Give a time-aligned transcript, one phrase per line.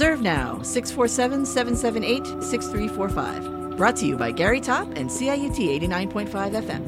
[0.00, 3.76] Reserve now 647 778 6345.
[3.76, 6.30] Brought to you by Gary Top and CIUT 89.5
[6.62, 6.82] FM.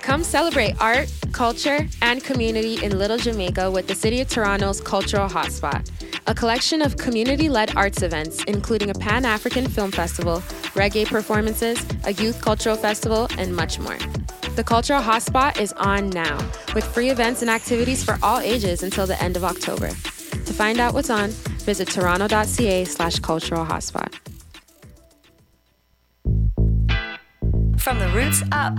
[0.00, 5.28] Come celebrate art, culture, and community in Little Jamaica with the City of Toronto's Cultural
[5.28, 5.90] Hotspot,
[6.28, 10.38] a collection of community led arts events, including a Pan African Film Festival,
[10.76, 13.98] reggae performances, a youth cultural festival, and much more.
[14.58, 16.36] The Cultural Hotspot is on now,
[16.74, 19.90] with free events and activities for all ages until the end of October.
[19.90, 21.30] To find out what's on,
[21.62, 24.12] visit toronto.ca slash cultural hotspot.
[27.78, 28.74] From the roots up,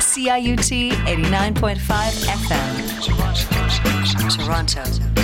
[0.00, 1.78] CIUT 89.5
[2.26, 2.84] FM,
[4.36, 5.17] Toronto.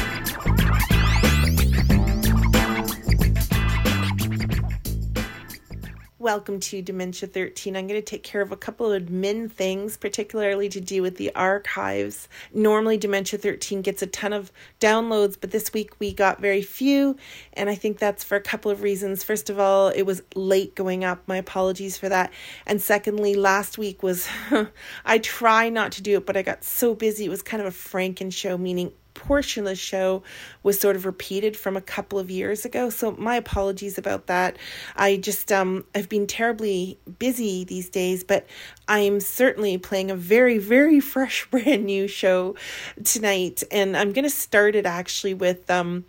[6.25, 7.77] Welcome to Dementia 13.
[7.77, 11.19] I'm going to take care of a couple of admin things, particularly to do with
[11.19, 12.31] the archives.
[12.55, 14.51] Normally, Dementia 13 gets a ton of
[14.81, 17.19] downloads, but this week we got very few,
[17.53, 19.23] and I think that's for a couple of reasons.
[19.23, 21.23] First of all, it was late going up.
[21.29, 22.33] My apologies for that.
[22.67, 24.27] And secondly, last week was,
[25.05, 27.27] I try not to do it, but I got so busy.
[27.27, 30.23] It was kind of a Franken show, meaning portion of the show
[30.63, 32.91] was sort of repeated from a couple of years ago.
[32.91, 34.57] So my apologies about that.
[34.97, 38.47] I just um I've been terribly busy these days, but
[38.89, 42.57] I'm certainly playing a very very fresh brand new show
[43.03, 46.05] tonight and I'm going to start it actually with um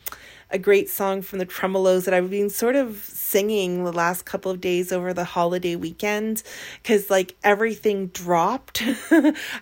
[0.51, 4.51] a great song from the Tremeloes that I've been sort of singing the last couple
[4.51, 6.43] of days over the holiday weekend
[6.81, 8.81] because like everything dropped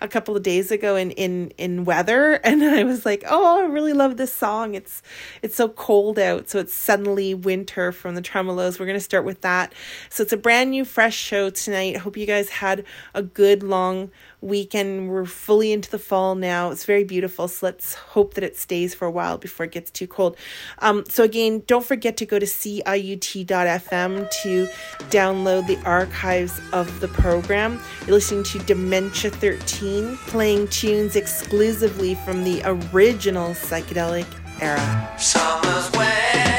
[0.00, 3.64] a couple of days ago in in in weather and I was like oh I
[3.64, 4.74] really love this song.
[4.74, 5.02] It's
[5.42, 8.78] it's so cold out so it's suddenly winter from the Tremeloes.
[8.78, 9.72] We're going to start with that.
[10.10, 11.96] So it's a brand new fresh show tonight.
[11.98, 14.10] Hope you guys had a good long
[14.44, 15.10] weekend.
[15.10, 16.70] We're fully into the fall now.
[16.70, 17.48] It's very beautiful.
[17.48, 20.36] So let's hope that it stays for a while before it gets too cold.
[20.80, 24.68] Um, so again, don't forget to go to ciut.fm to
[25.10, 27.80] download the archives of the program.
[28.02, 34.26] You're listening to Dementia 13, playing tunes exclusively from the original psychedelic
[34.60, 35.14] era.
[35.18, 36.54] Summer's when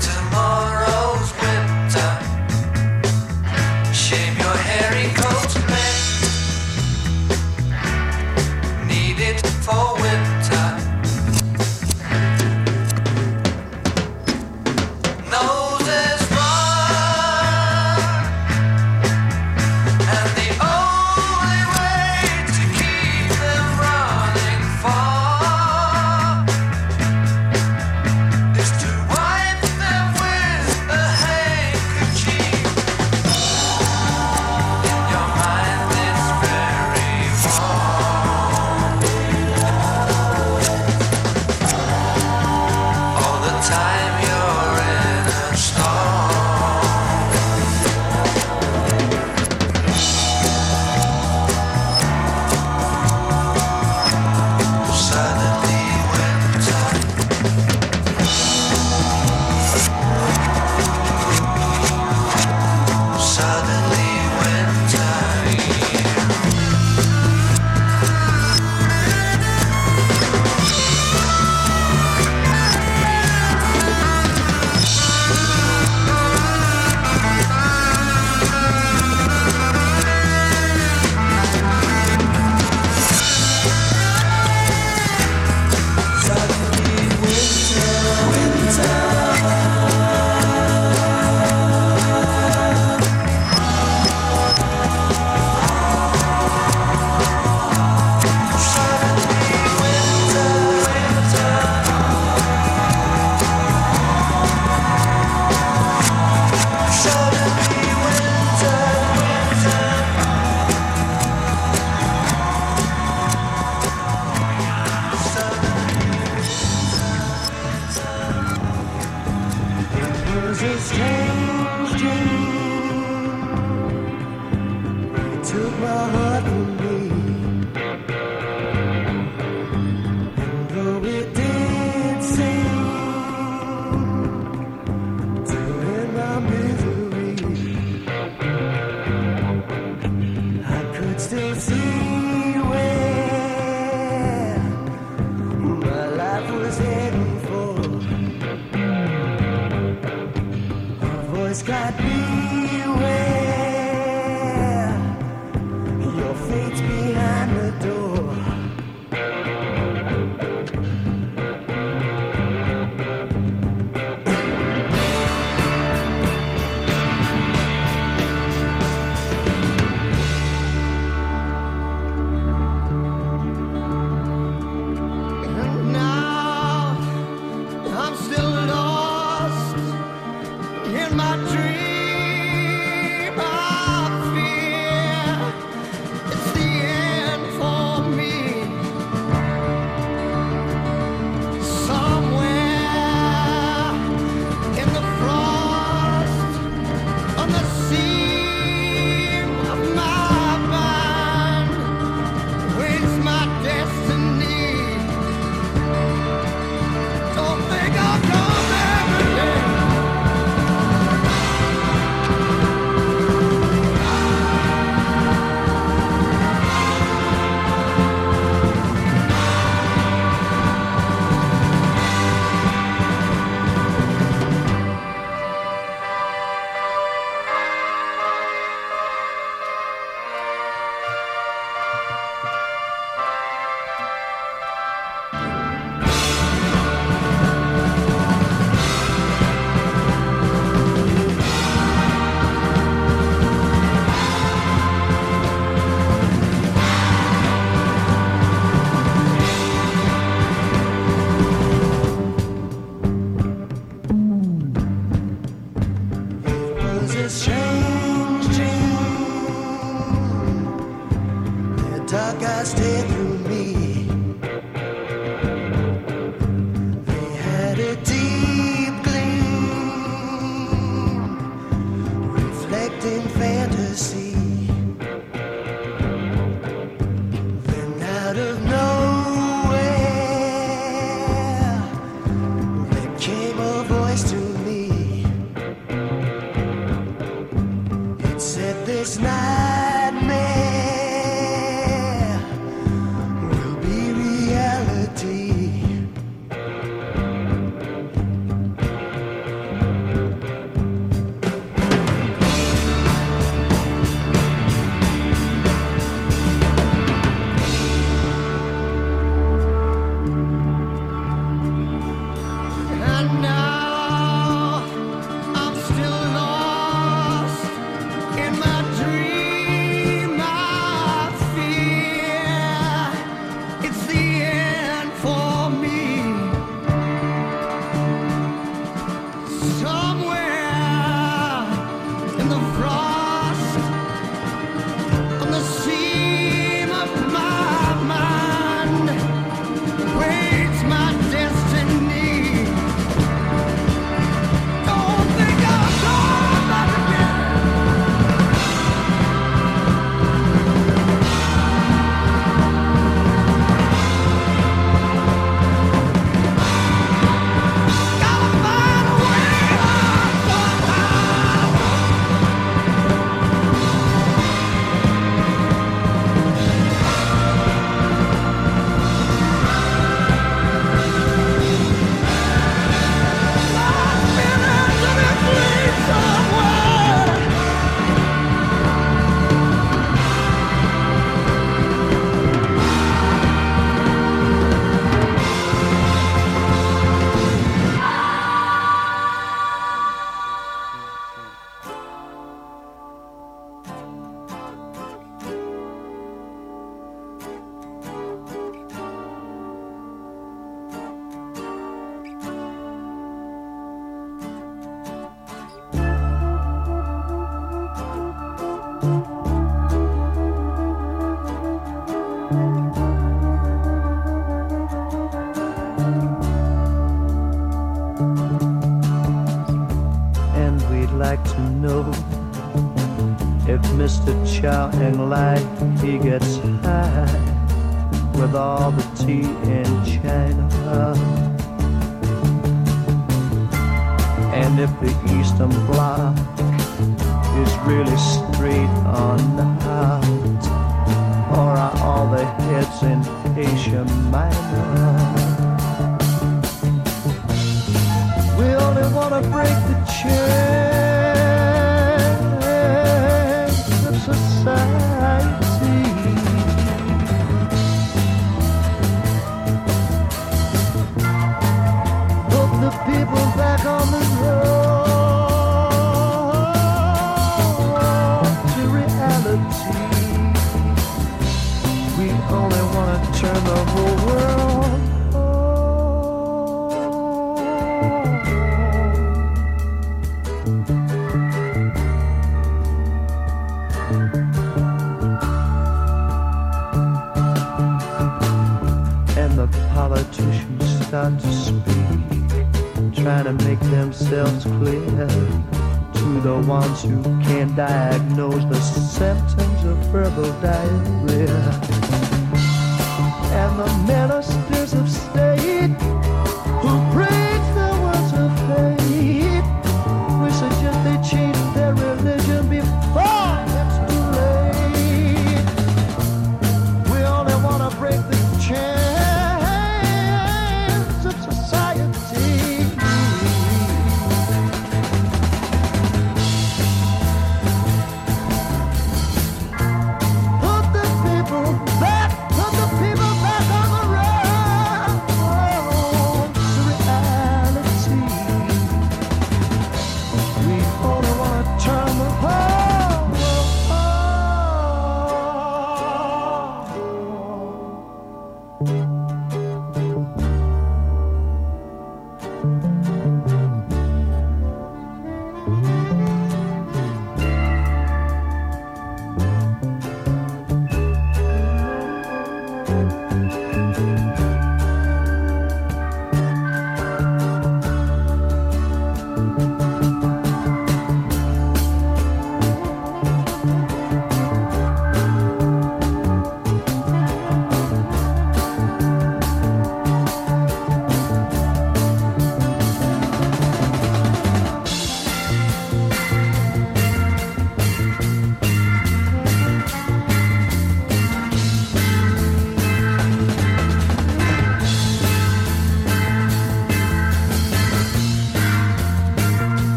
[0.00, 0.77] tomorrow's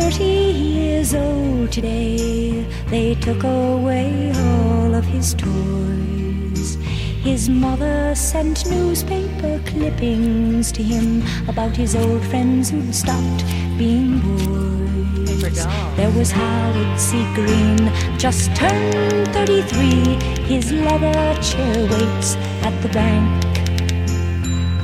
[0.00, 2.64] 30 years old today.
[2.88, 6.76] They took away all of his toys.
[7.22, 13.44] His mother sent newspaper clippings to him about his old friends who'd stopped
[13.76, 15.66] being boys.
[15.96, 17.22] There was Howard C.
[17.34, 20.16] Green, just turned 33.
[20.52, 23.50] His leather chair waits at the bank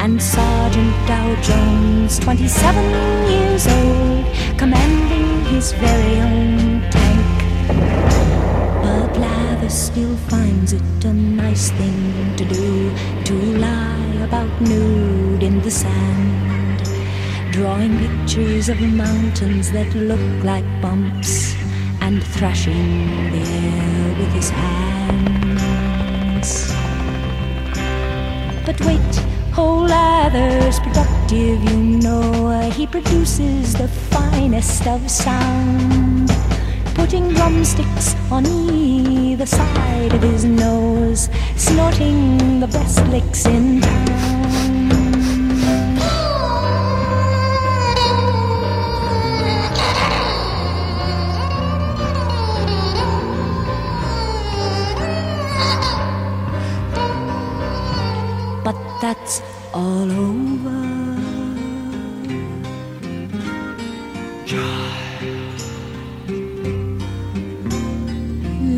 [0.07, 4.16] and Sergeant Dow Jones, 27 years old,
[4.59, 7.27] commanding his very own tank.
[8.83, 12.93] But Lather still finds it a nice thing to do
[13.25, 16.83] to lie about nude in the sand,
[17.53, 21.55] drawing pictures of mountains that look like bumps
[22.01, 25.37] and thrashing the air with his hands.
[28.65, 32.49] But wait, whole lather's productive, you know.
[32.49, 36.29] uh, He produces the finest of sound,
[36.95, 44.36] putting drumsticks on either side of his nose, snorting the best licks in town.
[59.07, 59.41] That's
[59.73, 60.79] all over.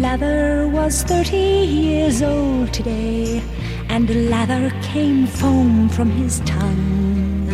[0.04, 3.42] Lather was 30 years old today,
[3.88, 7.48] and lather came foam from his tongue.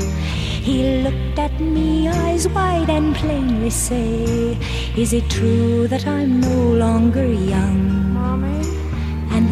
[0.67, 4.59] He looked at me, eyes wide, and plainly say,
[4.97, 8.14] Is it true that I'm no longer young?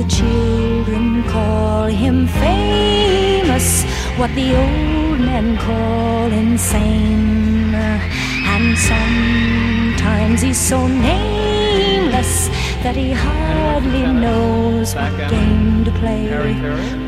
[0.03, 3.85] the children call him famous,
[4.17, 7.75] what the old men call insane.
[7.75, 12.49] And sometimes he's so nameless
[12.83, 16.27] that he hardly knows what game to play,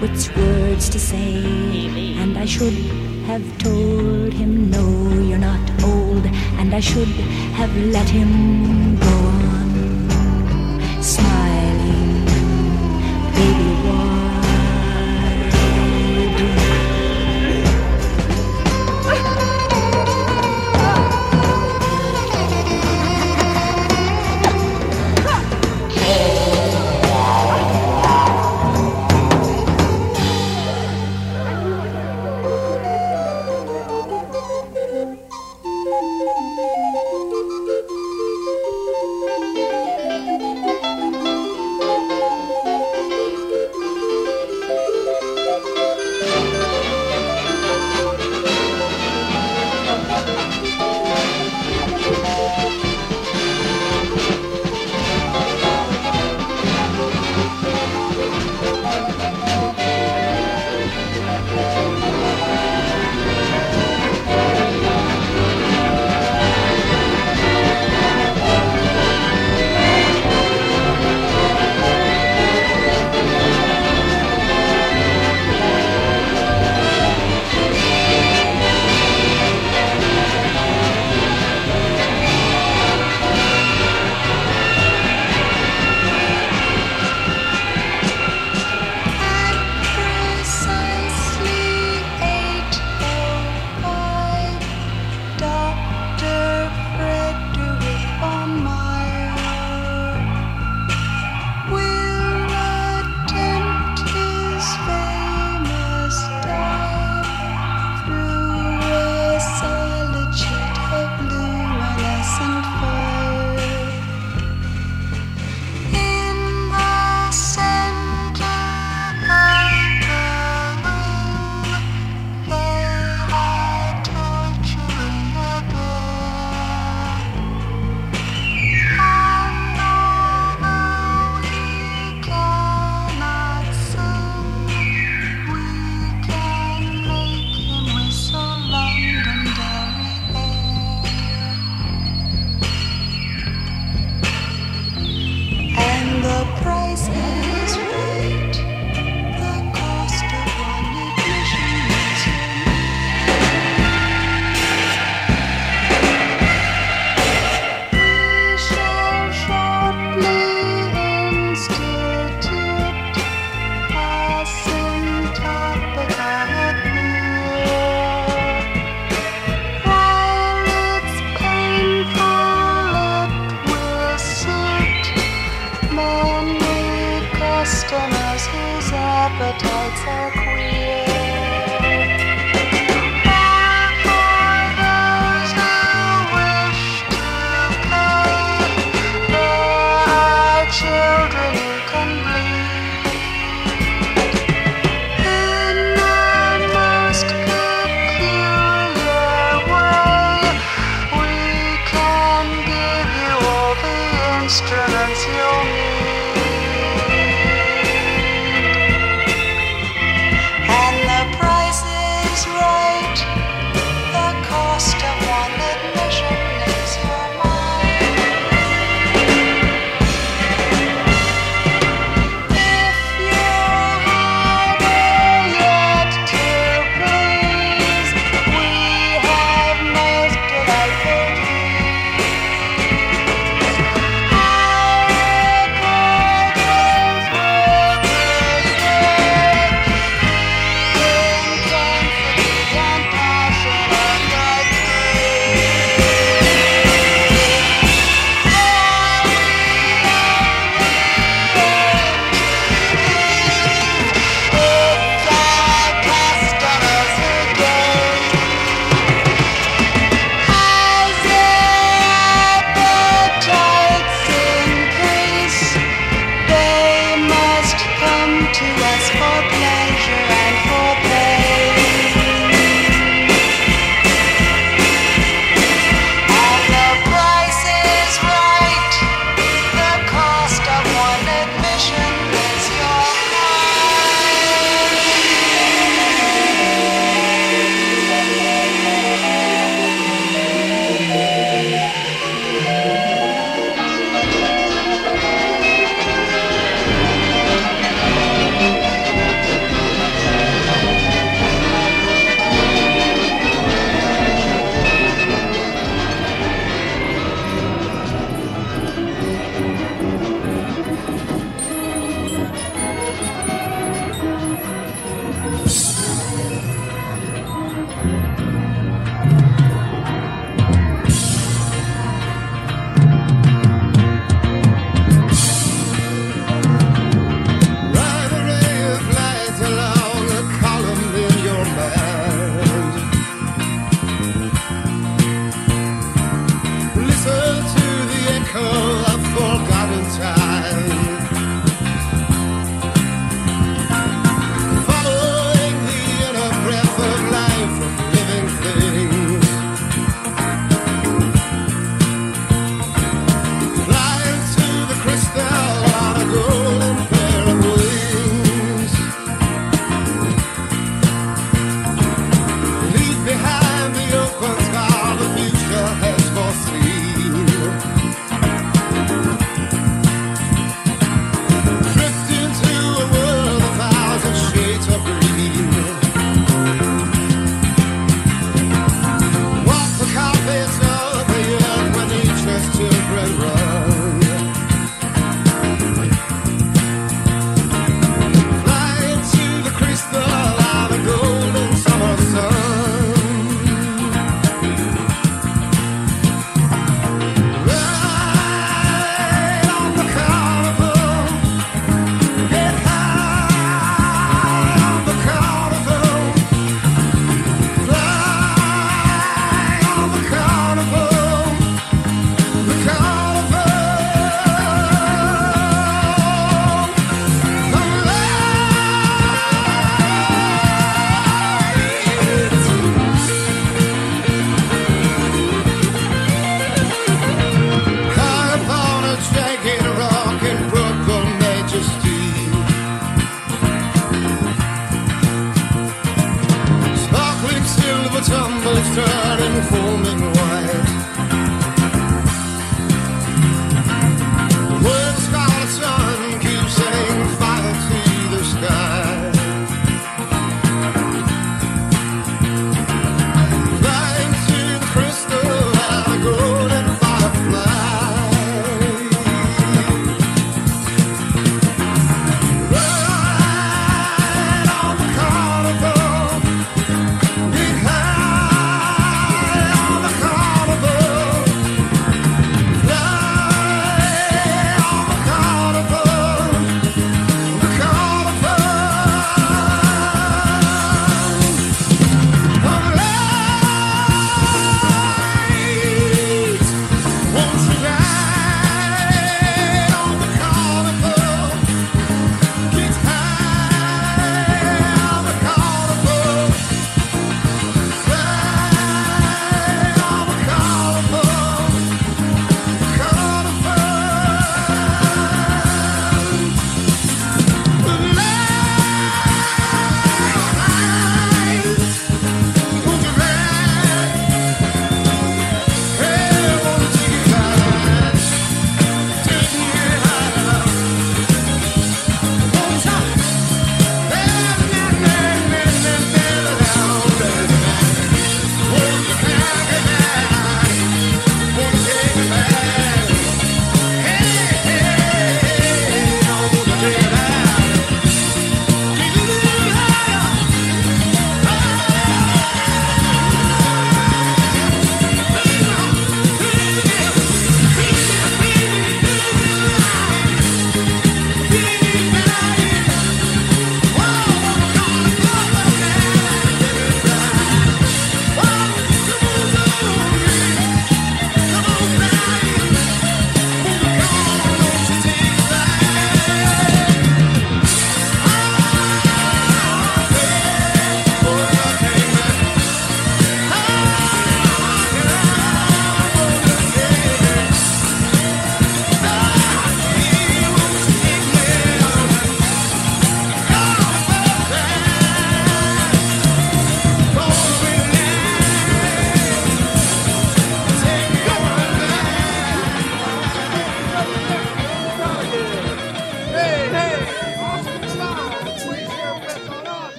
[0.00, 2.16] which words to say.
[2.18, 2.74] And I should
[3.30, 4.86] have told him, no,
[5.28, 6.26] you're not old,
[6.58, 7.14] and I should
[7.60, 8.99] have let him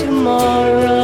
[0.00, 1.01] have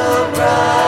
[0.00, 0.79] so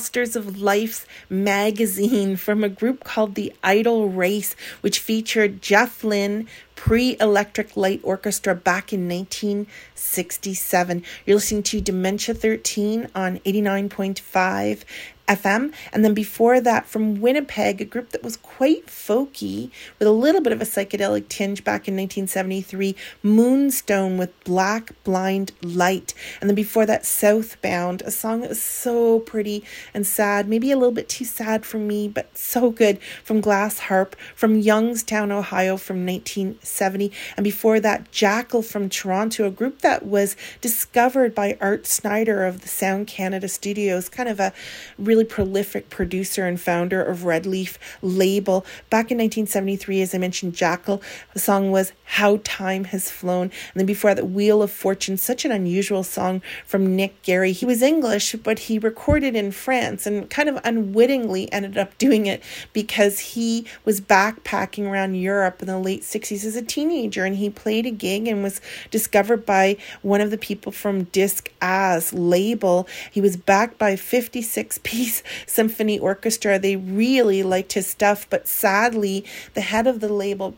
[0.00, 6.48] Imposters of Life's magazine from a group called The Idle Race, which featured Jeff Lynne,
[6.74, 11.04] pre Electric Light Orchestra back in 1967.
[11.26, 14.84] You're listening to Dementia 13 on 89.5
[15.30, 15.72] FM.
[15.92, 20.40] And then before that, from Winnipeg, a group that was quite folky with a little
[20.40, 26.14] bit of a psychedelic tinge back in 1973, Moonstone with Black Blind Light.
[26.40, 29.64] And then before that, Southbound, a song that was so pretty
[29.94, 33.78] and sad, maybe a little bit too sad for me, but so good from Glass
[33.80, 37.12] Harp from Youngstown, Ohio from 1970.
[37.36, 42.62] And before that, Jackal from Toronto, a group that was discovered by Art Snider of
[42.62, 44.52] the Sound Canada Studios, kind of a
[44.98, 48.64] really prolific producer and founder of Red Leaf label.
[48.88, 51.02] Back in 1973, as I mentioned, Jackal,
[51.32, 53.42] the song was How Time Has Flown.
[53.42, 57.52] And then before that, Wheel of Fortune, such an unusual song from Nick Garrie.
[57.52, 62.26] He was English, but he recorded in France and kind of unwittingly ended up doing
[62.26, 62.42] it
[62.72, 67.50] because he was backpacking around Europe in the late 60s as a teenager and he
[67.50, 68.60] played a gig and was
[68.90, 72.88] discovered by one of the people from Disc As label.
[73.10, 74.78] He was backed by 56
[75.10, 76.58] piece symphony orchestra.
[76.58, 80.54] They really liked his stuff, but sadly, the head of the label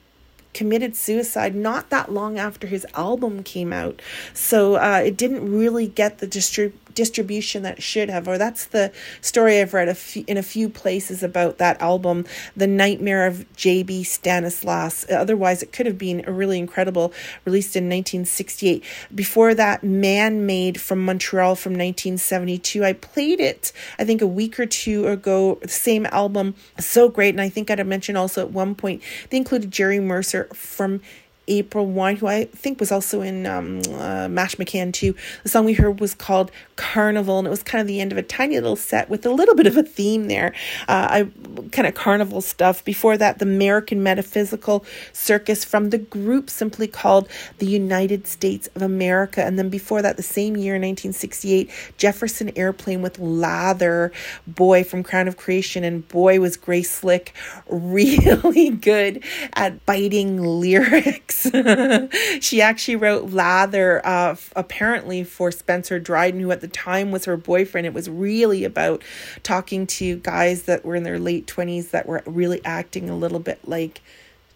[0.55, 4.03] committed suicide not that long after his album came out.
[4.34, 8.28] So uh, it didn't really get the distrib- distribution that should have.
[8.28, 12.24] Or that's the story I've read in a few places about that album,
[12.57, 14.05] The Nightmare of J.B.
[14.05, 15.07] Stanislas.
[15.11, 17.12] Otherwise, it could have been a really incredible,
[17.45, 18.84] released in 1968.
[19.14, 22.84] Before that, Man Made from Montreal from 1972.
[22.84, 25.59] I played it, I think, a week or two ago.
[25.66, 27.30] Same album, so great.
[27.30, 31.01] And I think I'd mentioned also at one point, they included Jerry Mercer from
[31.49, 35.14] April Wine, who I think was also in um, uh, Mashmakhan too.
[35.43, 38.18] The song we heard was called Carnival, and it was kind of the end of
[38.18, 40.55] a tiny little set with a little bit of a theme there.
[40.88, 41.28] Uh, I
[41.72, 42.84] kind of carnival stuff.
[42.84, 47.28] Before that, the American Metaphysical Circus from the group simply called
[47.59, 53.03] the United States of America, and then before that, the same year, 1968, Jefferson Airplane
[53.03, 54.12] with Lather,
[54.47, 57.34] boy from Crown of Creation, and boy was Grace Slick
[57.68, 59.24] really good
[59.55, 61.32] at biting lyrics.
[62.41, 67.37] she actually wrote Lather, uh, apparently for Spencer Dryden, who at the time was her
[67.37, 67.87] boyfriend.
[67.87, 69.03] It was really about
[69.43, 73.41] talking to guys that were in their late 20s that were really acting a little
[73.41, 74.01] bit like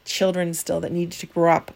[0.05, 1.72] children still that needed to grow up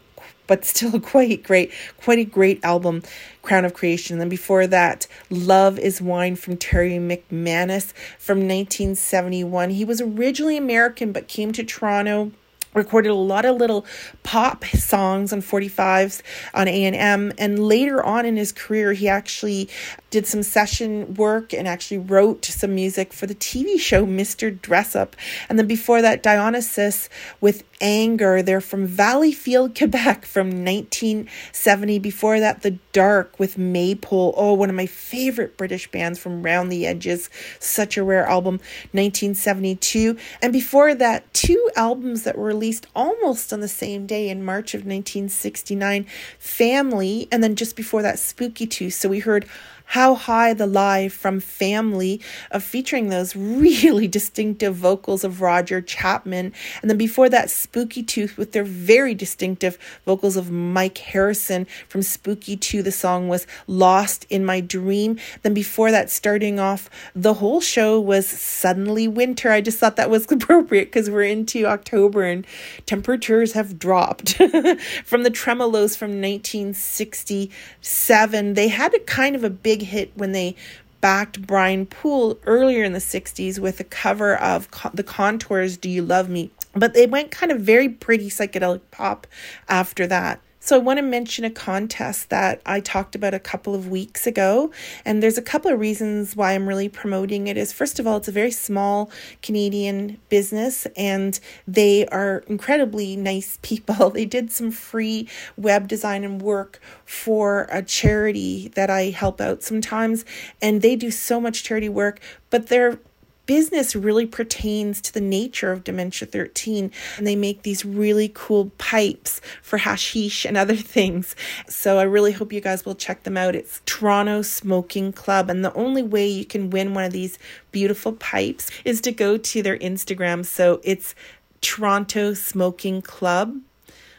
[0.47, 1.71] but still quite great
[2.01, 3.03] quite a great album
[3.41, 4.15] crown of creation.
[4.15, 10.57] And then before that love is wine from terry mcmanus from 1971 he was originally
[10.57, 12.31] american but came to toronto
[12.73, 13.85] recorded a lot of little
[14.23, 16.21] pop songs on 45s
[16.53, 19.69] on A&M and later on in his career he actually
[20.09, 24.57] did some session work and actually wrote some music for the TV show Mr.
[24.57, 25.13] Dressup
[25.49, 27.09] and then before that Dionysos
[27.39, 28.41] with Anger.
[28.41, 34.33] They're from Valleyfield Quebec from 1970 before that The Dark with Maypole.
[34.37, 37.29] Oh one of my favorite British bands from Round the Edges.
[37.59, 38.55] Such a rare album
[38.93, 44.45] 1972 and before that two albums that were released almost on the same day in
[44.45, 46.05] March of 1969
[46.39, 48.93] Family, and then just before that, Spooky Tooth.
[48.93, 49.47] So we heard
[49.91, 56.53] how High the Lie from Family, of featuring those really distinctive vocals of Roger Chapman.
[56.81, 62.03] And then before that, Spooky Tooth with their very distinctive vocals of Mike Harrison from
[62.03, 62.81] Spooky 2.
[62.81, 65.19] The song was Lost in My Dream.
[65.41, 69.51] Then before that, starting off the whole show was Suddenly Winter.
[69.51, 72.47] I just thought that was appropriate because we're into October and
[72.85, 74.35] temperatures have dropped.
[75.03, 80.55] from the Tremeloes from 1967, they had a kind of a big hit when they
[81.01, 85.89] backed Brian Poole earlier in the 60s with a cover of Co- The Contours Do
[85.89, 86.51] You Love Me?
[86.73, 89.27] But they went kind of very pretty psychedelic pop
[89.67, 90.41] after that.
[90.63, 94.27] So, I want to mention a contest that I talked about a couple of weeks
[94.27, 94.71] ago.
[95.03, 97.57] And there's a couple of reasons why I'm really promoting it.
[97.57, 99.09] Is first of all, it's a very small
[99.41, 104.11] Canadian business and they are incredibly nice people.
[104.21, 109.63] They did some free web design and work for a charity that I help out
[109.63, 110.25] sometimes.
[110.61, 112.19] And they do so much charity work,
[112.51, 112.99] but they're
[113.45, 116.91] business really pertains to the nature of Dementia 13.
[117.17, 121.35] And they make these really cool pipes for hashish and other things.
[121.67, 123.55] So I really hope you guys will check them out.
[123.55, 125.49] It's Toronto Smoking Club.
[125.49, 127.37] And the only way you can win one of these
[127.71, 130.45] beautiful pipes is to go to their Instagram.
[130.45, 131.15] So it's
[131.61, 133.59] Toronto Smoking Club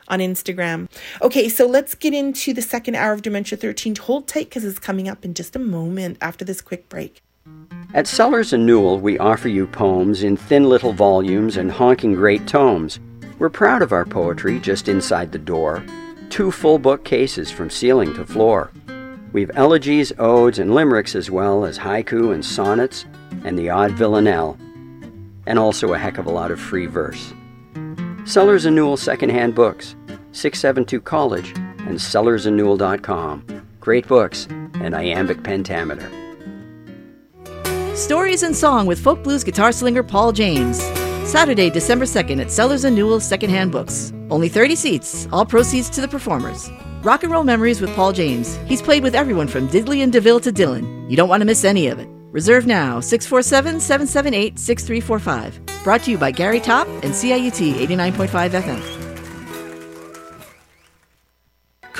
[0.09, 0.89] on Instagram.
[1.21, 3.97] Okay, so let's get into the second hour of Dementia 13.
[3.97, 7.23] Hold tight because it's coming up in just a moment after this quick break.
[7.95, 12.47] At Sellers and Newell, we offer you poems in thin little volumes and honking great
[12.47, 12.99] tomes.
[13.39, 15.85] We're proud of our poetry just inside the door.
[16.31, 18.71] Two full bookcases from ceiling to floor.
[19.35, 23.05] We've elegies, odes, and limericks as well as haiku and sonnets
[23.45, 24.57] and the odd villanelle,
[25.47, 27.35] and also a heck of a lot of free verse.
[28.25, 29.97] Sellers and Newell secondhand books,
[30.33, 33.45] 672 College and sellersandnewell.com.
[33.81, 34.47] Great books
[34.81, 36.22] and iambic pentameter.
[38.03, 40.79] Stories and Song with folk blues guitar slinger Paul James.
[41.25, 44.13] Saturday, December 2nd at Sellers and Newel's Secondhand Books.
[44.29, 46.69] Only 30 seats, all proceeds to the performers.
[47.05, 48.57] Rock and Roll Memories with Paul James.
[48.67, 51.09] He's played with everyone from Diddley and DeVille to Dylan.
[51.09, 52.09] You don't want to miss any of it.
[52.33, 55.85] Reserve now, 647 778 6345.
[55.85, 59.02] Brought to you by Gary Topp and CIUT 89.5 FM.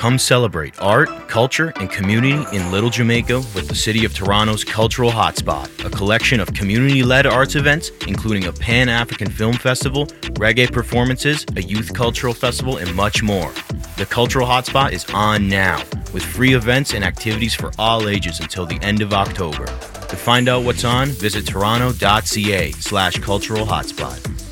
[0.03, 5.09] Come celebrate art, culture, and community in Little Jamaica with the City of Toronto's Cultural
[5.09, 10.69] Hotspot, a collection of community led arts events, including a Pan African Film Festival, reggae
[10.69, 13.49] performances, a youth cultural festival, and much more.
[13.95, 15.81] The Cultural Hotspot is on now,
[16.11, 19.67] with free events and activities for all ages until the end of October.
[19.67, 24.42] To find out what's on, visit toronto.ca slash cultural hotspot.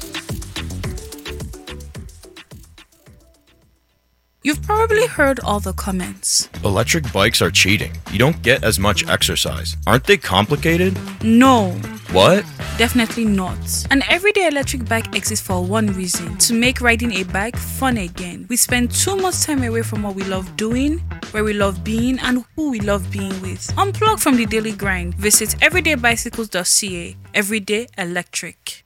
[4.44, 6.50] You've probably heard all the comments.
[6.64, 7.92] Electric bikes are cheating.
[8.12, 9.78] You don't get as much exercise.
[9.86, 10.98] Aren't they complicated?
[11.24, 11.70] No,
[12.12, 12.44] What?
[12.80, 13.60] definitely not.
[13.92, 18.48] An everyday electric bike exists for one reason to make riding a bike fun again.
[18.50, 20.98] We spend too much time away from what we love doing,
[21.30, 23.68] where we love being, and who we love being with.
[23.78, 25.14] Unplug from the daily grind.
[25.16, 27.16] Visit everydaybicycles.ca.
[27.36, 28.86] Everyday electric.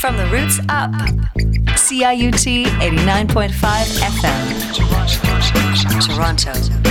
[0.00, 0.90] From the roots up,
[1.76, 3.50] CIUT 89.5
[4.00, 4.50] FM.
[6.06, 6.89] Toronto.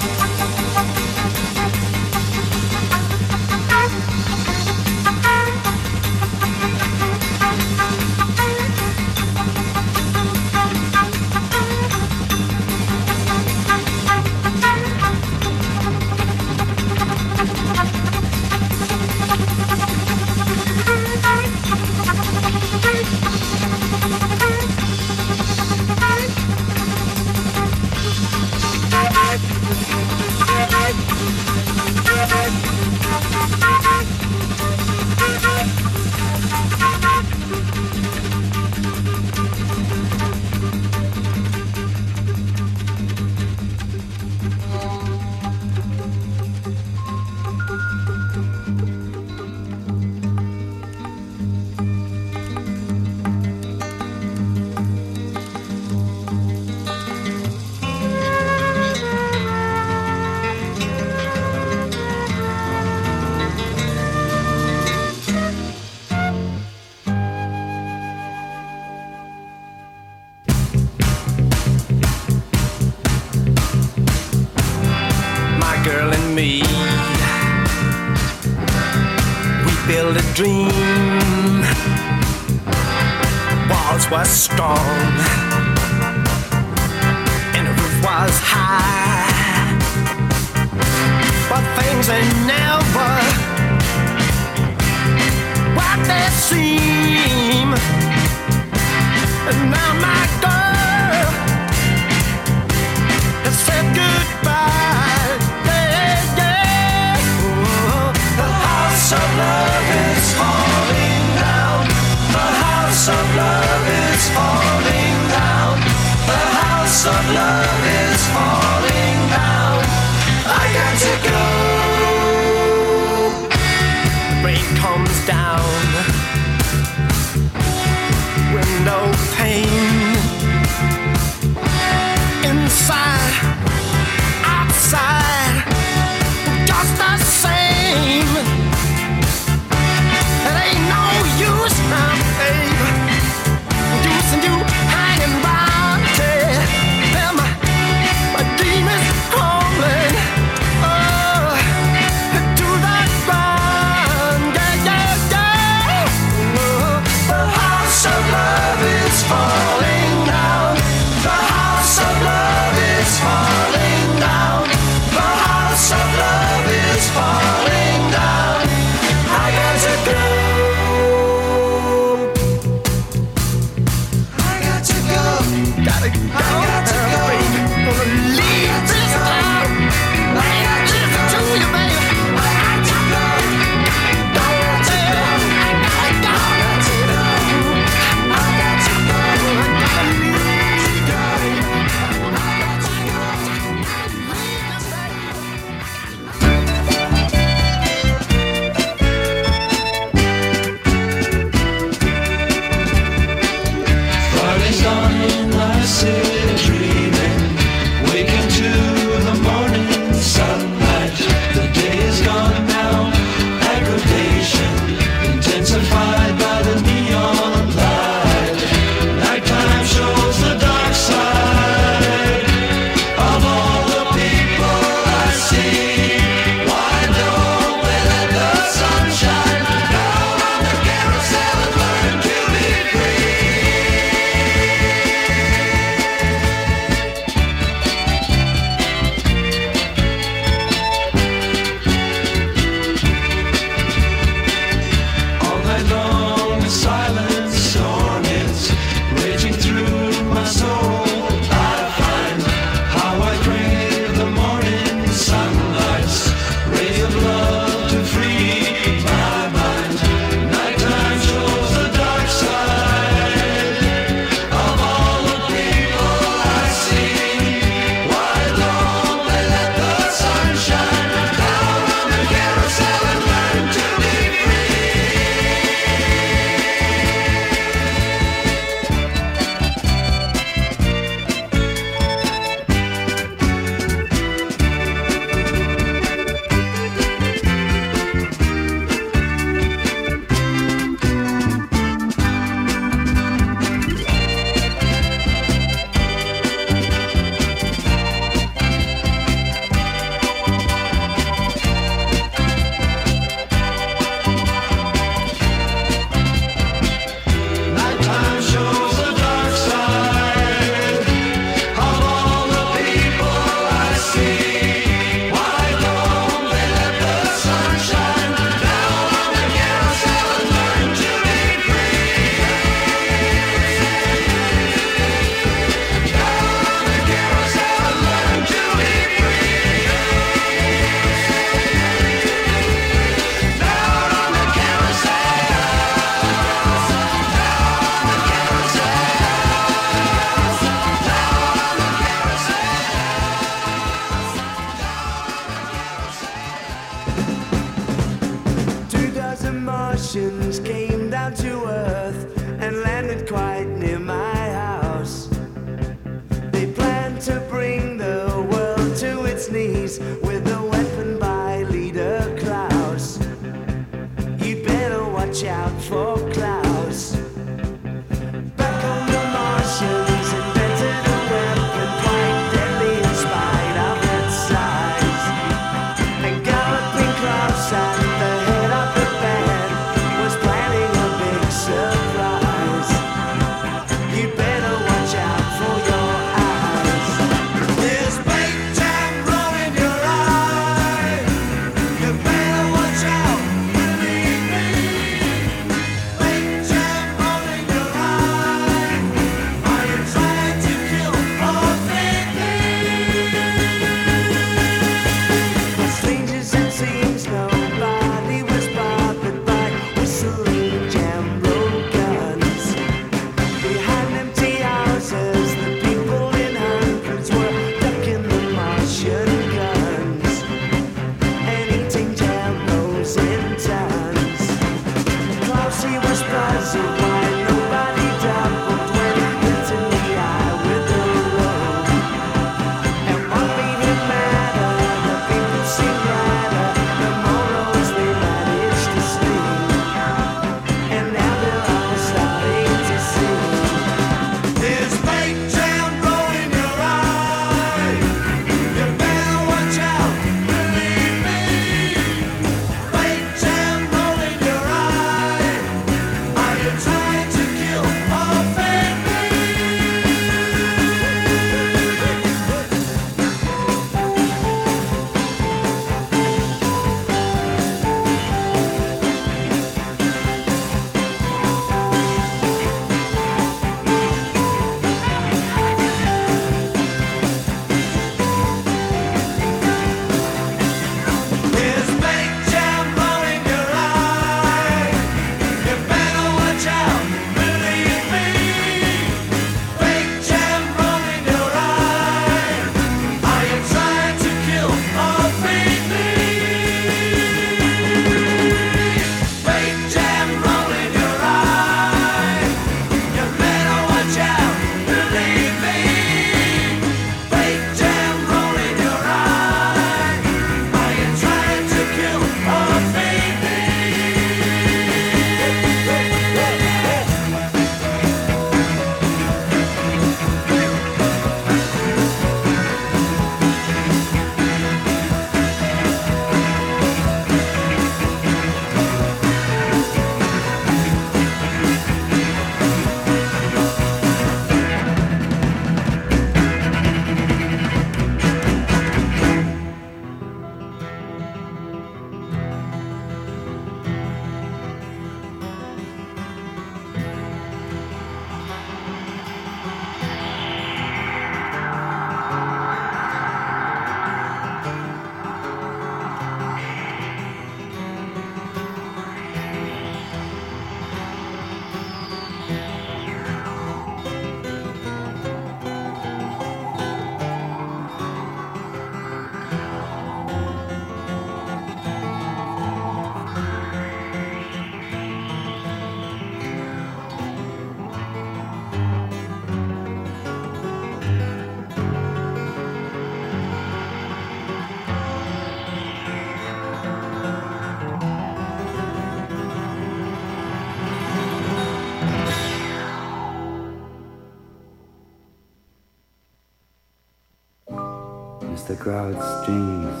[598.88, 600.00] Strings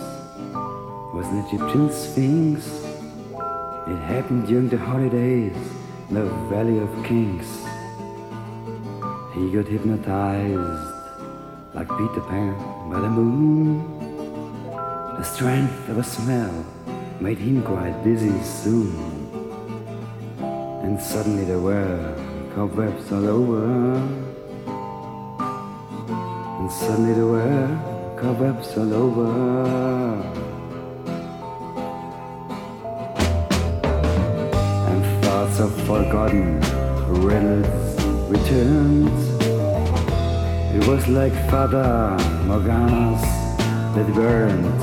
[1.12, 2.86] was an Egyptian sphinx.
[3.86, 5.52] It happened during the holidays
[6.08, 7.46] in the Valley of Kings.
[9.34, 10.94] He got hypnotized
[11.74, 12.54] like Peter Pan
[12.90, 13.84] by the moon.
[15.18, 16.64] The strength of a smell
[17.20, 18.96] made him quite dizzy soon.
[20.82, 22.14] And suddenly there were
[22.54, 23.66] cobwebs all over.
[26.58, 29.30] And suddenly there were cobwebs all over.
[34.90, 36.60] And thoughts of forgotten
[37.22, 39.08] riddles returned.
[40.74, 42.16] It was like Fata
[42.46, 43.22] Morganas
[43.94, 44.80] that burned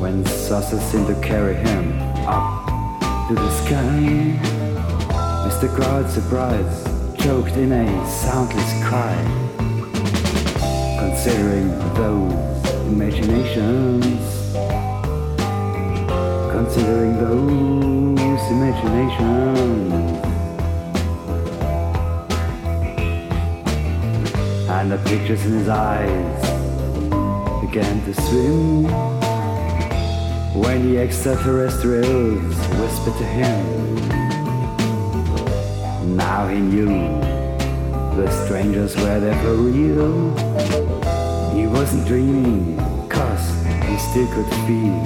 [0.00, 1.92] when saucers seemed to carry him
[2.26, 2.66] up
[3.28, 4.38] to the sky.
[5.46, 5.68] Mr.
[5.74, 6.84] Crowd, surprise,
[7.18, 9.47] choked in a soundless cry.
[11.28, 12.32] Considering those
[12.86, 14.24] imaginations,
[16.50, 19.92] considering those imaginations,
[24.70, 26.40] and the pictures in his eyes
[27.60, 28.84] began to swim
[30.58, 33.66] when the extraterrestrials whispered to him.
[36.16, 37.20] Now he knew
[38.16, 40.87] the strangers were there for real.
[41.58, 42.76] He wasn't dreaming,
[43.08, 45.02] cause he still could feel.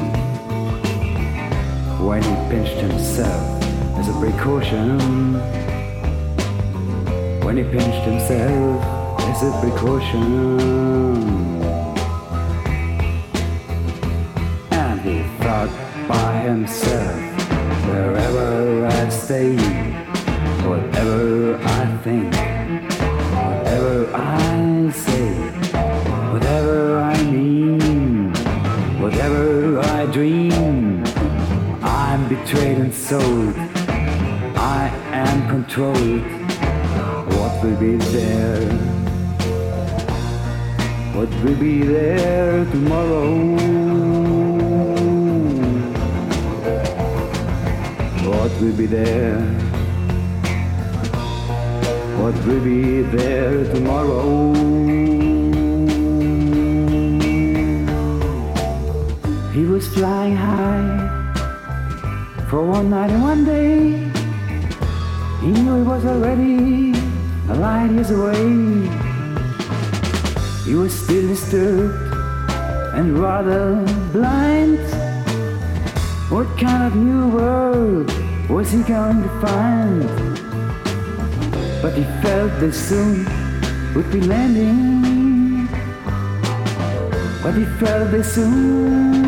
[2.07, 3.65] When he pinched himself
[3.97, 4.99] as a precaution.
[7.43, 8.85] When he pinched himself
[9.31, 10.59] as a precaution.
[14.73, 15.71] And he thought
[16.07, 17.17] by himself,
[17.87, 19.57] wherever I stay,
[20.69, 21.42] whatever
[33.13, 33.57] sold.
[34.57, 36.25] I am can't control it.
[37.37, 38.65] What will be there?
[41.17, 43.29] What will be there tomorrow?
[48.31, 49.41] What will be there?
[52.21, 54.55] What will be there tomorrow?
[59.53, 61.02] He was flying high
[62.53, 64.13] for one night and one day.
[65.41, 66.93] He knew he was already
[67.49, 68.45] a light years away.
[70.67, 72.13] He was still disturbed
[72.93, 74.85] and rather blind.
[76.29, 78.13] What kind of new world
[78.51, 80.05] was he going to find?
[81.81, 83.25] But he felt they soon
[83.95, 85.69] would be landing.
[87.43, 89.22] But he felt they soon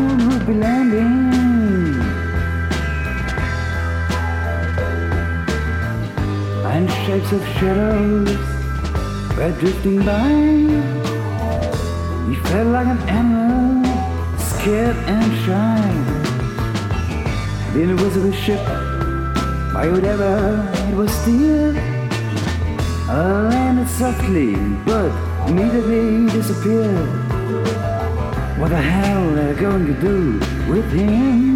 [6.75, 8.27] And shapes of shadows
[9.37, 10.27] were drifting by.
[12.27, 13.85] He felt like an animal,
[14.37, 15.83] scared and shy.
[17.95, 18.65] Was a ship,
[19.73, 21.75] by whatever it was steered.
[23.07, 25.11] Landed softly, but
[25.47, 27.07] immediately disappeared.
[28.59, 30.39] What the hell are they going to do
[30.69, 31.54] with him?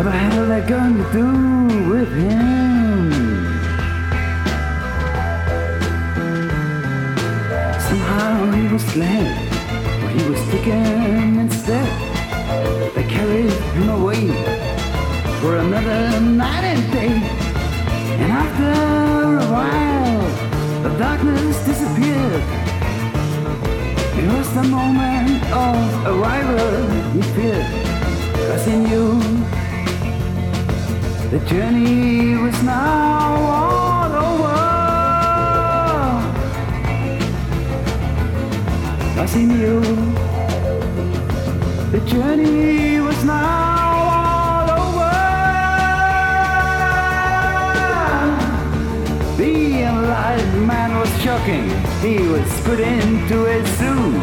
[0.00, 3.12] What the hell are they going to do with him?
[7.78, 9.28] Somehow he was glad,
[10.00, 11.86] but he was taken instead.
[12.94, 14.28] They carried him away
[15.42, 17.12] for another night and day.
[18.22, 18.72] And after
[19.44, 22.42] a while, the darkness disappeared.
[24.16, 27.66] It was the moment of arrival he feared.
[28.48, 29.39] Cause he knew
[31.30, 34.58] the journey was now all over.
[39.14, 39.80] Cause he knew
[41.92, 45.12] the journey was now all over.
[49.36, 51.70] The enlightened man was shocking.
[52.00, 54.18] He was put into a zoo.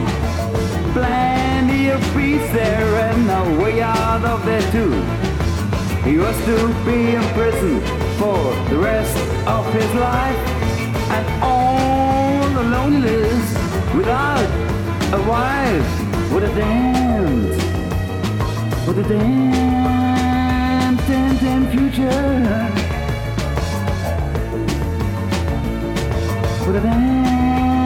[0.91, 5.16] Plenty of beasts there and no way out of there too.
[6.07, 7.83] He was to be imprisoned
[8.17, 8.37] for
[8.69, 10.37] the rest of his life.
[11.11, 13.53] And all the loneliness
[13.93, 14.47] without
[15.13, 17.57] a wife with a dance,
[18.87, 22.71] with a dance, dance, dance future,
[26.65, 27.76] with a dance,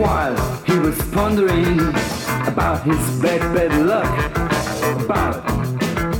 [0.00, 1.80] while he was pondering
[2.46, 4.12] about his bad, bad luck,
[5.04, 5.46] about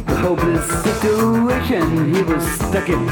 [0.07, 3.05] the hopeless situation he was stuck in.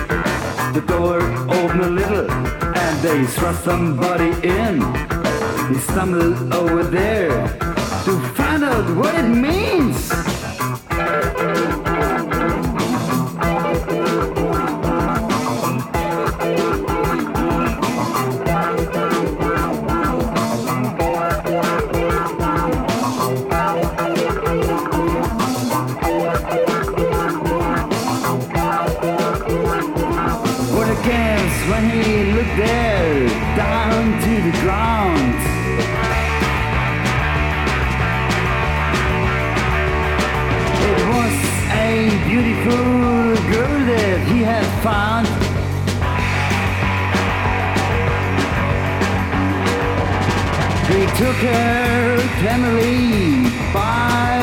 [0.73, 1.21] The door
[1.51, 4.81] opened a little and they thrust somebody in.
[5.69, 7.47] He stumbled over there
[8.05, 10.24] to find out what it means.
[51.45, 52.31] He took
[52.63, 54.34] her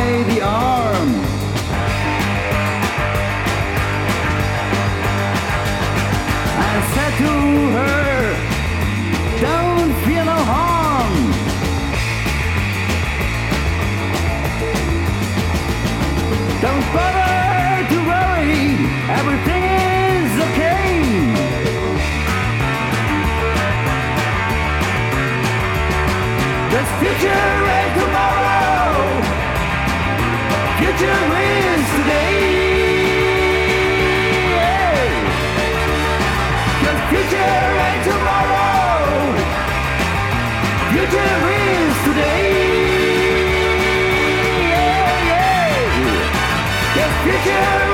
[47.23, 47.90] Cause future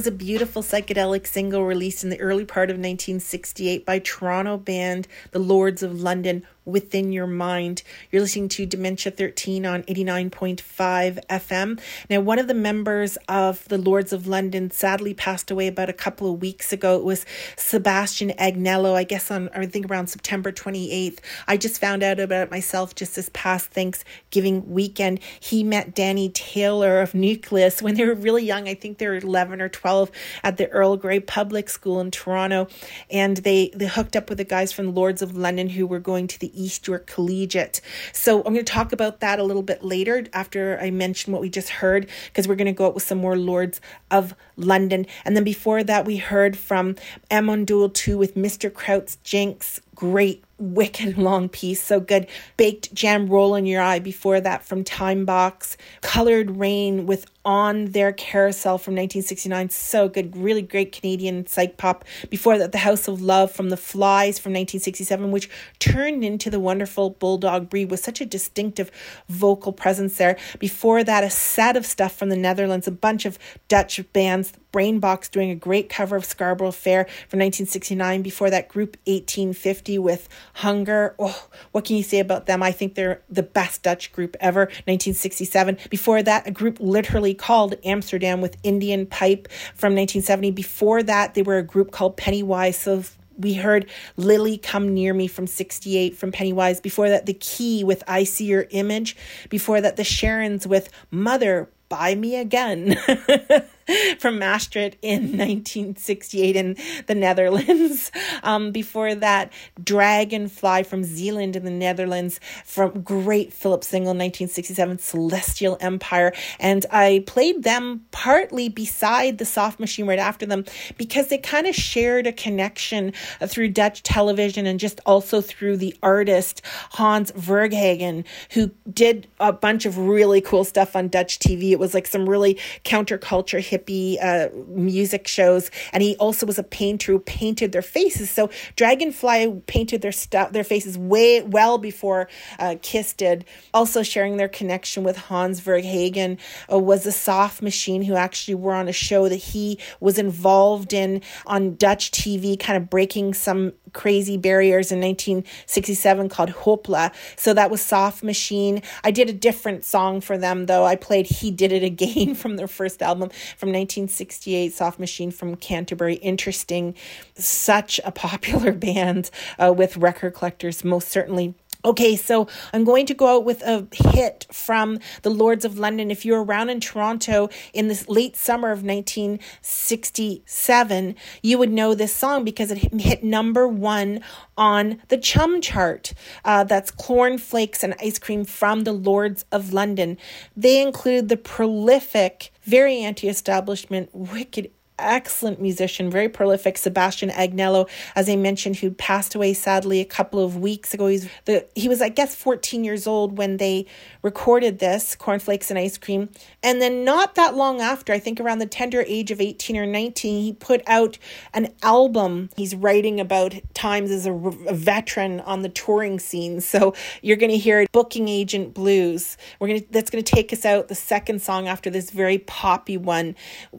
[0.00, 5.06] was a beautiful psychedelic single released in the early part of 1968 by Toronto band
[5.32, 7.82] The Lords of London within your mind.
[8.10, 11.80] You're listening to Dementia 13 on 89.5 FM.
[12.08, 15.94] Now, one of the members of the Lords of London sadly passed away about a
[15.94, 16.96] couple of weeks ago.
[16.96, 17.26] It was
[17.56, 21.18] Sebastian Agnello, I guess on, I think around September 28th.
[21.46, 25.20] I just found out about it myself just this past Thanksgiving weekend.
[25.40, 28.68] He met Danny Taylor of Nucleus when they were really young.
[28.68, 30.10] I think they were 11 or 12
[30.42, 32.68] at the Earl Grey Public School in Toronto.
[33.10, 36.00] And they, they hooked up with the guys from the Lords of London who were
[36.00, 37.80] going to the East York Collegiate.
[38.12, 41.42] So I'm going to talk about that a little bit later after I mention what
[41.42, 43.80] we just heard, because we're going to go out with some more Lords
[44.10, 45.06] of London.
[45.24, 46.96] And then before that, we heard from
[47.30, 48.72] Amon Düül 2 with Mr.
[48.72, 49.80] Kraut's Jinx.
[49.94, 52.26] Great wicked long piece, so good.
[52.56, 55.76] Baked jam roll in your eye before that from Timebox.
[56.00, 60.36] Colored Rain with On Their Carousel from 1969, so good.
[60.36, 62.04] Really great Canadian psych pop.
[62.28, 65.48] Before that, The House of Love from The Flies from 1967, which
[65.78, 68.90] turned into the wonderful Bulldog Breed with such a distinctive
[69.28, 70.36] vocal presence there.
[70.58, 73.38] Before that, a set of stuff from the Netherlands, a bunch of
[73.68, 74.52] Dutch bands.
[74.72, 78.22] Brainbox doing a great cover of Scarborough Fair from 1969.
[78.22, 81.14] Before that, Group 1850 with Hunger.
[81.18, 82.62] Oh, what can you say about them?
[82.62, 84.66] I think they're the best Dutch group ever.
[84.86, 85.78] 1967.
[85.90, 90.50] Before that, a group literally called Amsterdam with Indian Pipe from 1970.
[90.50, 92.78] Before that, they were a group called Pennywise.
[92.78, 93.04] So
[93.38, 96.80] we heard Lily Come Near Me from 68 from Pennywise.
[96.80, 99.16] Before that, The Key with I See Your Image.
[99.48, 102.96] Before that, The Sharons with Mother Buy Me Again.
[104.18, 106.76] from Maastricht in 1968 in
[107.06, 108.10] the Netherlands.
[108.42, 109.52] Um, before that,
[109.82, 116.32] Dragonfly from Zeeland in the Netherlands, from great Philip single 1967, Celestial Empire.
[116.58, 120.64] And I played them partly beside the Soft Machine right after them
[120.96, 123.12] because they kind of shared a connection
[123.46, 126.62] through Dutch television and just also through the artist
[126.92, 131.70] Hans Verhagen, who did a bunch of really cool stuff on Dutch TV.
[131.70, 136.62] It was like some really counterculture hippie uh, music shows, and he also was a
[136.62, 138.30] painter who painted their faces.
[138.30, 142.28] So Dragonfly painted their stuff, their faces way well before
[142.58, 143.44] uh, Kiss did.
[143.74, 146.38] Also sharing their connection with Hans Verhagen
[146.72, 150.92] uh, was a soft machine who actually were on a show that he was involved
[150.92, 157.12] in on Dutch TV, kind of breaking some crazy barriers in 1967 called Hoepla.
[157.36, 158.82] So that was Soft Machine.
[159.04, 160.84] I did a different song for them though.
[160.84, 165.56] I played He Did It Again from their first album from 1968, Soft Machine from
[165.56, 166.14] Canterbury.
[166.16, 166.94] Interesting.
[167.34, 173.14] Such a popular band uh, with record collectors, most certainly Okay, so I'm going to
[173.14, 176.10] go out with a hit from the Lords of London.
[176.10, 182.14] If you're around in Toronto in this late summer of 1967, you would know this
[182.14, 184.20] song because it hit number one
[184.58, 186.12] on the CHUM chart.
[186.44, 190.18] Uh, that's Cornflakes and Ice Cream from the Lords of London.
[190.54, 194.70] They include the prolific, very anti establishment, wicked
[195.00, 200.42] excellent musician, very prolific, Sebastian Agnello, as I mentioned, who passed away sadly a couple
[200.44, 201.06] of weeks ago.
[201.06, 203.86] He's the he was, I guess, 14 years old when they
[204.22, 206.28] recorded this, Cornflakes and Ice Cream.
[206.62, 209.86] And then not that long after, I think around the tender age of 18 or
[209.86, 211.18] 19, he put out
[211.54, 212.50] an album.
[212.56, 216.60] He's writing about times as a, a veteran on the touring scene.
[216.60, 219.36] So you're going to hear Booking Agent Blues.
[219.58, 222.38] We're going to that's going to take us out the second song after this very
[222.38, 223.34] poppy one.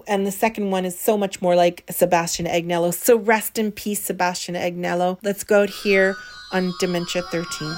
[0.07, 2.93] And the second one is so much more like Sebastian Agnello.
[2.93, 5.19] So rest in peace, Sebastian Agnello.
[5.23, 6.15] Let's go out here
[6.51, 7.75] on Dementia 13.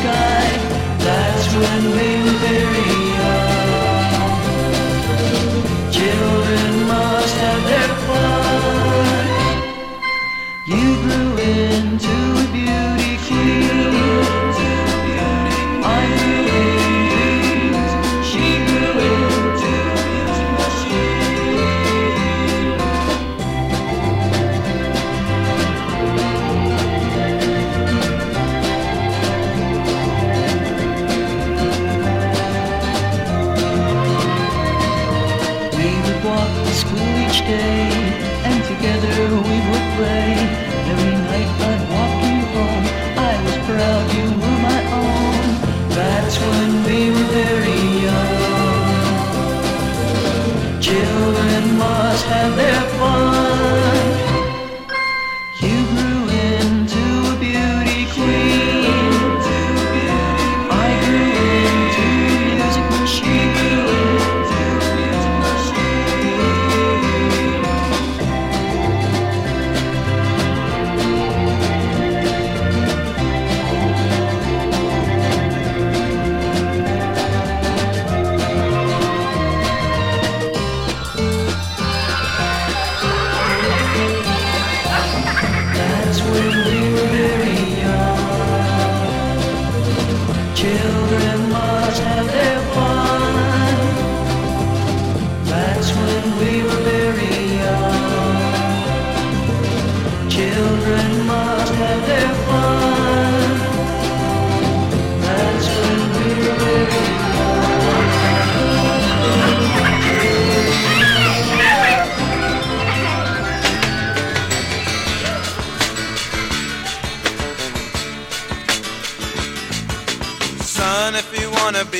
[0.00, 0.37] Sky.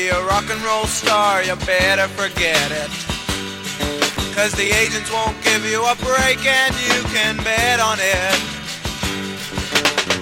[0.08, 2.90] Be a rock and roll star, you better forget it.
[4.34, 8.38] Cause the agents won't give you a break and you can bet on it.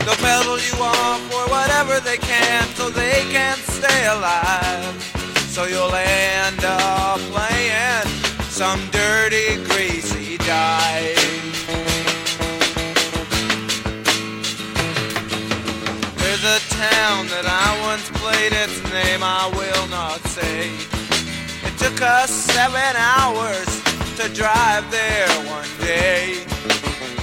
[0.05, 5.03] They'll peddle you off for whatever they can so they can stay alive.
[5.55, 8.07] So you'll end up playing
[8.49, 11.16] some dirty, greasy dive.
[16.77, 20.69] Town that I once played, its name I will not say.
[21.65, 23.69] It took us seven hours
[24.21, 26.45] to drive there one day.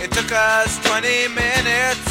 [0.01, 2.05] It took us 20 minutes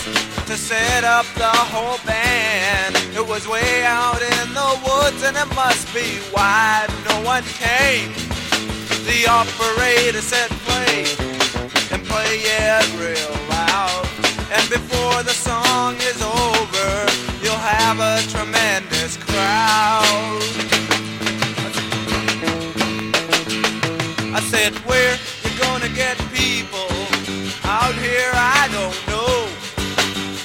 [0.47, 2.94] to set up the whole band.
[3.10, 8.14] It was way out in the woods and it must be why no one came.
[9.02, 11.10] The operator said play
[11.90, 14.06] and play it real loud.
[14.55, 16.62] And before the song is over,
[17.63, 20.43] have a tremendous crowd.
[24.35, 26.91] I said, where you gonna get people
[27.63, 28.33] out here?
[28.35, 29.47] I don't know.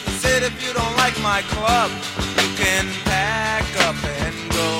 [0.06, 1.90] He said, if you don't like my club,
[2.38, 4.72] you can pack up and go.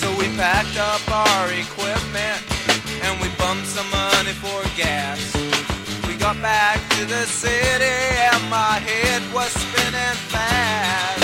[0.00, 1.95] So we packed up our equipment
[7.26, 7.98] city
[8.30, 11.22] and my head was spinning fast.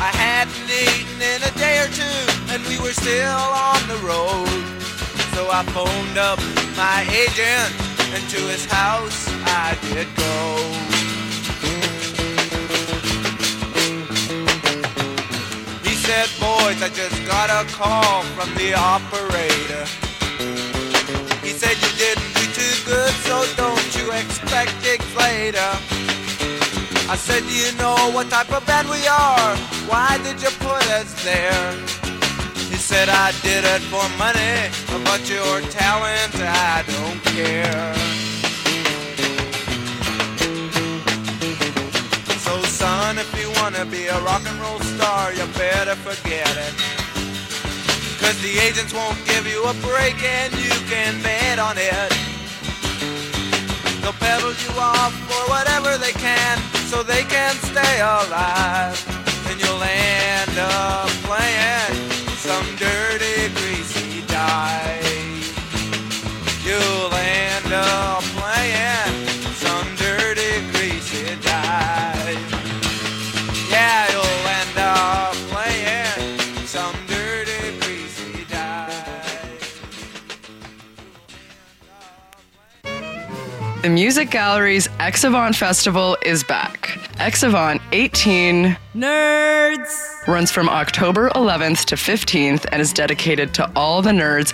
[0.00, 2.20] I hadn't eaten in a day or two
[2.52, 4.48] and we were still on the road.
[5.36, 6.40] So I phoned up
[6.76, 7.70] my agent
[8.14, 10.38] and to his house I did go.
[15.86, 19.84] He said, boys, I just got a call from the operator.
[21.44, 22.31] He said you didn't
[23.12, 25.70] good, so don't you expect gigs later.
[27.08, 29.56] I said, do you know what type of band we are?
[29.88, 31.72] Why did you put us there?
[32.70, 34.70] He said, I did it for money,
[35.04, 37.94] but your talent, I don't care.
[42.38, 46.74] So son, if you wanna be a rock and roll star, you better forget it.
[48.20, 52.31] Cause the agents won't give you a break and you can bet on it.
[54.02, 56.58] They'll peddle you off for whatever they can
[56.90, 58.98] so they can stay alive.
[59.48, 64.91] And you'll end up playing some dirty, greasy dive.
[83.82, 87.00] The Music Gallery's X Avant Festival is back.
[87.18, 94.00] X Avant 18 Nerds runs from October 11th to 15th and is dedicated to all
[94.00, 94.50] the nerds